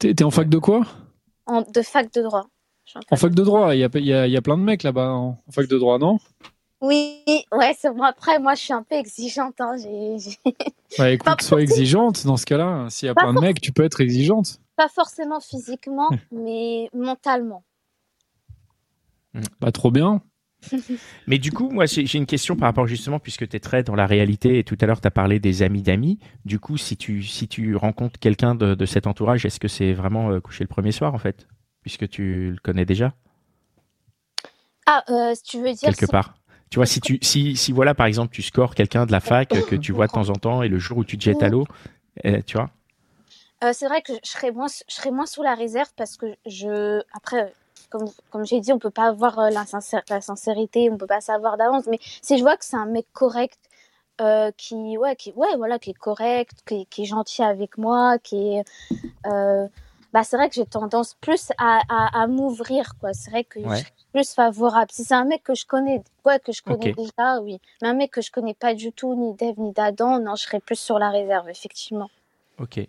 T'es 0.00 0.10
es 0.10 0.22
en 0.24 0.30
fac 0.32 0.48
de 0.48 0.58
quoi? 0.58 0.84
En, 1.46 1.62
De 1.62 1.82
fac 1.82 2.12
de 2.12 2.22
droit. 2.22 2.46
En 3.10 3.16
fac 3.16 3.34
de 3.34 3.44
droit, 3.44 3.74
il 3.74 3.80
y 3.80 3.84
a, 3.84 3.88
y, 3.94 4.12
a, 4.12 4.26
y 4.26 4.36
a 4.36 4.42
plein 4.42 4.56
de 4.56 4.62
mecs 4.62 4.82
là-bas 4.82 5.10
en 5.12 5.38
fac 5.52 5.68
de 5.68 5.78
droit, 5.78 5.98
non? 5.98 6.18
Oui, 6.80 7.24
ouais, 7.52 7.74
c'est 7.76 7.92
bon. 7.92 8.02
Après, 8.02 8.38
moi, 8.38 8.54
je 8.54 8.60
suis 8.60 8.72
un 8.72 8.84
peu 8.84 8.94
exigeante. 8.94 9.60
Hein. 9.60 9.76
Ouais, 10.98 11.14
écoute, 11.14 11.42
sois 11.42 11.62
exigeante 11.62 12.24
dans 12.24 12.36
ce 12.36 12.46
cas-là. 12.46 12.86
S'il 12.88 13.06
y 13.06 13.10
a 13.10 13.14
plein 13.14 13.34
de 13.34 13.40
mecs, 13.40 13.60
tu 13.60 13.72
peux 13.72 13.84
être 13.84 14.00
exigeante. 14.00 14.60
Pas 14.76 14.88
forcément 14.88 15.40
physiquement, 15.40 16.08
mais 16.32 16.88
mentalement. 16.94 17.64
Bah, 19.60 19.72
trop 19.72 19.90
bien. 19.90 20.22
mais 21.26 21.38
du 21.38 21.52
coup, 21.52 21.68
moi, 21.70 21.86
j'ai 21.86 22.16
une 22.16 22.26
question 22.26 22.56
par 22.56 22.68
rapport 22.68 22.86
justement, 22.86 23.18
puisque 23.18 23.48
tu 23.48 23.56
es 23.56 23.60
très 23.60 23.82
dans 23.82 23.94
la 23.94 24.06
réalité 24.06 24.58
et 24.58 24.64
tout 24.64 24.76
à 24.80 24.86
l'heure, 24.86 25.00
tu 25.00 25.06
as 25.06 25.12
parlé 25.12 25.40
des 25.40 25.62
amis 25.62 25.82
d'amis. 25.82 26.18
Du 26.44 26.60
coup, 26.60 26.76
si 26.76 26.96
tu, 26.96 27.22
si 27.24 27.48
tu 27.48 27.74
rencontres 27.74 28.18
quelqu'un 28.20 28.54
de, 28.54 28.74
de, 28.74 28.86
cet 28.86 29.06
entourage, 29.06 29.44
est-ce 29.46 29.60
que 29.60 29.68
c'est 29.68 29.92
vraiment 29.92 30.30
euh, 30.30 30.40
coucher 30.40 30.64
le 30.64 30.68
premier 30.68 30.92
soir, 30.92 31.14
en 31.14 31.18
fait? 31.18 31.48
Puisque 31.82 32.08
tu 32.08 32.50
le 32.50 32.58
connais 32.62 32.84
déjà? 32.84 33.14
Ah, 34.86 35.04
euh, 35.10 35.34
tu 35.44 35.58
veux 35.58 35.74
dire. 35.74 35.94
Quelque 35.94 36.10
part. 36.10 36.37
Tu 36.70 36.78
vois, 36.78 36.86
si 36.86 37.00
tu, 37.00 37.18
si, 37.22 37.56
si 37.56 37.72
voilà, 37.72 37.94
par 37.94 38.06
exemple, 38.06 38.32
tu 38.32 38.42
scores 38.42 38.74
quelqu'un 38.74 39.06
de 39.06 39.12
la 39.12 39.20
fac 39.20 39.48
que 39.48 39.76
tu 39.76 39.92
vois 39.92 40.06
de 40.06 40.12
temps 40.12 40.28
en 40.28 40.34
temps 40.34 40.62
et 40.62 40.68
le 40.68 40.78
jour 40.78 40.98
où 40.98 41.04
tu 41.04 41.16
te 41.16 41.22
jettes 41.22 41.42
à 41.42 41.48
l'eau, 41.48 41.66
eh, 42.24 42.42
tu 42.42 42.56
vois. 42.56 42.70
Euh, 43.64 43.72
c'est 43.72 43.86
vrai 43.86 44.02
que 44.02 44.12
je 44.24 44.30
serais 44.30 44.52
moins, 44.52 44.68
je 44.68 44.94
serais 44.94 45.10
moins 45.10 45.26
sous 45.26 45.42
la 45.42 45.54
réserve 45.54 45.90
parce 45.96 46.16
que 46.16 46.26
je, 46.46 47.00
après, 47.12 47.52
comme, 47.90 48.04
comme 48.30 48.46
j'ai 48.46 48.60
dit, 48.60 48.72
on 48.72 48.78
peut 48.78 48.90
pas 48.90 49.08
avoir 49.08 49.38
euh, 49.38 49.50
la, 49.50 49.64
la, 50.10 50.20
sincérité, 50.20 50.90
on 50.90 50.96
peut 50.96 51.06
pas 51.06 51.20
savoir 51.20 51.56
d'avance. 51.56 51.86
Mais 51.90 51.98
si 52.22 52.38
je 52.38 52.42
vois 52.42 52.56
que 52.56 52.64
c'est 52.64 52.76
un 52.76 52.86
mec 52.86 53.06
correct, 53.12 53.58
euh, 54.20 54.50
qui, 54.56 54.96
ouais, 54.98 55.16
qui, 55.16 55.32
ouais, 55.32 55.56
voilà, 55.56 55.78
qui 55.78 55.90
est 55.90 55.94
correct, 55.94 56.52
qui, 56.66 56.86
qui 56.86 57.02
est 57.02 57.06
gentil 57.06 57.42
avec 57.42 57.78
moi, 57.78 58.18
qui 58.18 58.58
est, 58.58 58.64
bah, 60.12 60.24
c'est 60.24 60.36
vrai 60.36 60.48
que 60.48 60.54
j'ai 60.54 60.64
tendance 60.64 61.14
plus 61.20 61.50
à, 61.58 61.80
à, 61.88 62.22
à 62.22 62.26
m'ouvrir, 62.26 62.94
quoi. 63.00 63.12
C'est 63.12 63.30
vrai 63.30 63.44
que 63.44 63.60
je 63.60 63.82
plus 64.18 64.34
favorable. 64.34 64.90
Si 64.90 65.04
c'est 65.04 65.14
un 65.14 65.24
mec 65.24 65.42
que 65.44 65.54
je 65.54 65.64
connais, 65.64 66.02
ouais, 66.24 66.40
que 66.44 66.52
je 66.52 66.62
connais 66.62 66.92
déjà, 66.92 67.40
oui. 67.40 67.60
Mais 67.80 67.88
un 67.88 67.94
mec 67.94 68.10
que 68.10 68.20
je 68.20 68.32
connais 68.32 68.54
pas 68.54 68.74
du 68.74 68.90
tout, 68.92 69.14
ni 69.14 69.34
Dave, 69.36 69.54
ni 69.58 69.72
d'Adam, 69.72 70.18
non, 70.18 70.34
je 70.34 70.42
serais 70.42 70.60
plus 70.60 70.78
sur 70.78 70.98
la 70.98 71.10
réserve, 71.10 71.48
effectivement. 71.48 72.10
Ok. 72.58 72.80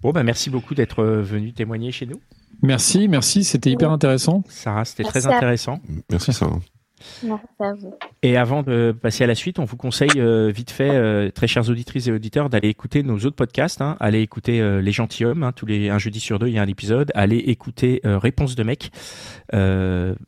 Bon, 0.00 0.10
bah, 0.10 0.22
merci 0.22 0.48
beaucoup 0.48 0.74
d'être 0.74 1.00
euh, 1.00 1.22
venu 1.22 1.52
témoigner 1.52 1.92
chez 1.92 2.06
nous. 2.06 2.20
Merci, 2.62 3.08
merci, 3.08 3.44
c'était 3.44 3.70
hyper 3.70 3.90
intéressant. 3.90 4.42
Sarah, 4.48 4.84
c'était 4.84 5.04
très 5.04 5.26
intéressant. 5.26 5.80
Merci, 6.10 6.32
Sarah. 6.32 6.58
Et 8.22 8.36
avant 8.36 8.62
de 8.62 8.94
passer 9.00 9.24
à 9.24 9.26
la 9.26 9.34
suite, 9.34 9.58
on 9.58 9.64
vous 9.64 9.76
conseille 9.76 10.10
euh, 10.16 10.50
vite 10.54 10.70
fait, 10.70 10.90
euh, 10.90 11.30
très 11.30 11.46
chères 11.46 11.68
auditrices 11.68 12.06
et 12.08 12.12
auditeurs, 12.12 12.50
d'aller 12.50 12.68
écouter 12.68 13.02
nos 13.02 13.16
autres 13.18 13.36
podcasts. 13.36 13.80
Hein. 13.80 13.96
Allez 14.00 14.20
écouter 14.20 14.60
euh, 14.60 14.80
Les 14.80 14.92
Gentilhommes, 14.92 15.42
hein, 15.42 15.52
tous 15.52 15.66
les 15.66 15.90
un 15.90 15.98
jeudi 15.98 16.20
sur 16.20 16.38
deux, 16.38 16.48
il 16.48 16.54
y 16.54 16.58
a 16.58 16.62
un 16.62 16.68
épisode. 16.68 17.10
Allez 17.14 17.38
écouter 17.38 18.00
Réponse 18.04 18.54
de 18.54 18.62
mec, 18.62 18.90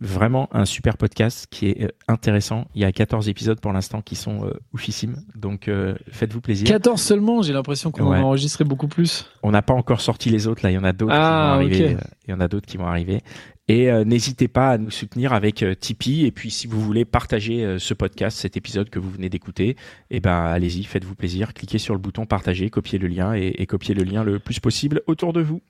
vraiment 0.00 0.48
un 0.52 0.64
super 0.64 0.96
podcast 0.96 1.46
qui 1.50 1.68
est 1.68 1.92
intéressant. 2.08 2.66
Il 2.74 2.82
y 2.82 2.84
a 2.84 2.92
14 2.92 3.28
épisodes 3.28 3.60
pour 3.60 3.72
l'instant 3.72 4.00
qui 4.02 4.16
sont 4.16 4.50
oufissimes, 4.72 5.16
donc 5.34 5.70
faites-vous 6.10 6.40
plaisir. 6.40 6.66
14 6.66 7.00
seulement, 7.00 7.42
j'ai 7.42 7.52
l'impression 7.52 7.90
qu'on 7.90 8.10
ouais. 8.10 8.18
a 8.18 8.24
enregistré 8.24 8.64
beaucoup 8.64 8.88
plus. 8.88 9.30
On 9.42 9.50
n'a 9.50 9.62
pas 9.62 9.74
encore 9.74 10.00
sorti 10.00 10.30
les 10.30 10.46
autres, 10.46 10.62
là, 10.64 10.70
il 10.70 10.74
y 10.74 10.78
en 10.78 10.84
a 10.84 10.92
d'autres 10.92 11.12
qui 11.12 11.18
vont 11.18 11.24
ah, 11.24 11.54
arriver. 11.54 11.96
Il 12.26 12.30
y 12.30 12.34
en 12.34 12.40
a 12.40 12.48
d'autres 12.48 12.66
qui 12.66 12.76
vont 12.76 12.86
arriver. 12.86 13.22
Et 13.68 13.90
n'hésitez 14.04 14.46
pas 14.46 14.72
à 14.72 14.78
nous 14.78 14.90
soutenir 14.90 15.32
avec 15.32 15.64
Tipeee. 15.80 16.26
Et 16.26 16.30
puis, 16.32 16.50
si 16.50 16.66
vous 16.66 16.80
voulez 16.80 17.06
partager 17.06 17.76
ce 17.78 17.94
podcast, 17.94 18.36
cet 18.38 18.58
épisode 18.58 18.90
que 18.90 18.98
vous 18.98 19.10
venez 19.10 19.30
d'écouter, 19.30 19.76
eh 20.10 20.20
ben, 20.20 20.44
allez-y, 20.44 20.84
faites-vous 20.84 21.14
plaisir. 21.14 21.54
Cliquez 21.54 21.78
sur 21.78 21.94
le 21.94 22.00
bouton 22.00 22.26
partager, 22.26 22.68
copiez 22.68 22.98
le 22.98 23.08
lien 23.08 23.34
et, 23.34 23.54
et 23.56 23.66
copiez 23.66 23.94
le 23.94 24.04
lien 24.04 24.22
le 24.22 24.38
plus 24.38 24.60
possible 24.60 25.00
autour 25.06 25.32
de 25.32 25.40
vous. 25.40 25.62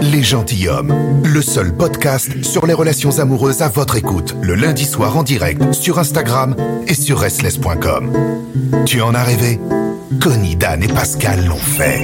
Les 0.00 0.22
gentilshommes, 0.22 1.22
le 1.22 1.42
seul 1.42 1.76
podcast 1.76 2.42
sur 2.42 2.66
les 2.66 2.72
relations 2.72 3.18
amoureuses 3.18 3.60
à 3.60 3.68
votre 3.68 3.96
écoute, 3.96 4.34
le 4.40 4.54
lundi 4.54 4.86
soir 4.86 5.16
en 5.18 5.22
direct 5.22 5.72
sur 5.72 5.98
Instagram 5.98 6.56
et 6.88 6.94
sur 6.94 7.18
restless.com. 7.18 8.10
Tu 8.86 9.02
en 9.02 9.14
as 9.14 9.22
rêvé? 9.22 9.60
Connie, 10.20 10.56
Dan 10.56 10.82
et 10.82 10.88
Pascal 10.88 11.46
l'ont 11.46 11.56
fait. 11.56 12.00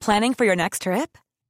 Planning 0.00 0.34
for 0.34 0.44
your 0.44 0.56
next 0.56 0.82
trip? 0.82 1.16